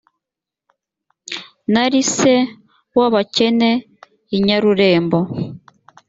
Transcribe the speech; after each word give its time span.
nari 1.71 2.01
se 2.15 2.33
w’abakene 2.97 3.71
i 4.35 4.37
nyarurembo 4.45 5.19